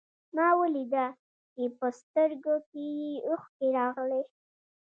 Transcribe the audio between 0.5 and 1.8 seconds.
وليده چې